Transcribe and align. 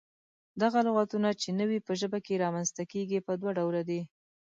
دغه 0.61 0.79
لغتونه 0.87 1.29
چې 1.41 1.49
نوي 1.59 1.79
په 1.87 1.91
ژبه 1.99 2.19
کې 2.25 2.41
رامنځته 2.43 2.83
کيږي، 2.91 3.19
پۀ 3.25 3.33
دوله 3.39 3.53
ډوله 3.57 3.81
دي: 3.89 4.01